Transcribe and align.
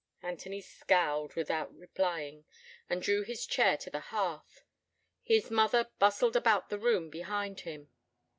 Anthony 0.23 0.61
scowled, 0.61 1.35
without 1.35 1.77
replying, 1.77 2.45
and 2.89 3.03
drew 3.03 3.21
his 3.21 3.45
chair 3.45 3.77
to 3.77 3.91
the 3.91 3.99
hearth. 3.99 4.63
His 5.21 5.51
mother 5.51 5.91
bustled 5.99 6.35
about 6.35 6.69
the 6.69 6.79
room 6.79 7.11
behind 7.11 7.59
him. 7.59 7.91